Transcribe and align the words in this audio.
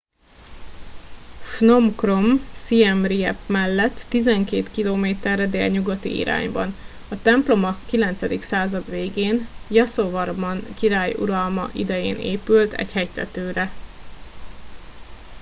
phnom 1.49 1.91
krom 1.97 2.39
siem 2.53 3.07
reap 3.07 3.49
mellett 3.49 4.07
12 4.09 4.63
km 4.75 5.03
re 5.23 5.47
délnyugati 5.47 6.17
irányban 6.17 6.73
a 7.09 7.21
templom 7.21 7.63
a 7.63 7.77
ix 8.29 8.45
század 8.47 8.89
végén 8.89 9.47
jaszovarman 9.69 10.61
király 10.75 11.13
uralma 11.17 11.69
idején 11.73 12.17
épült 12.17 12.73
egy 12.73 12.91
hegytetőre 12.91 13.71